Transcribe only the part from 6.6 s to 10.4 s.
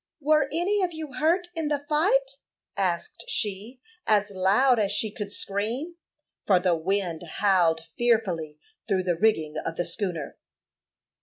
wind howled fearfully through the rigging of the schooner.